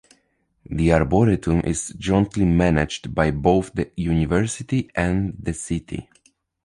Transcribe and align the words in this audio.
The 0.65 0.93
arboretum 0.93 1.59
is 1.59 1.89
jointly 1.89 2.43
managed 2.45 3.13
by 3.13 3.29
both 3.29 3.71
the 3.73 3.91
university 3.95 4.89
and 4.95 5.35
the 5.37 5.53
city. 5.53 6.09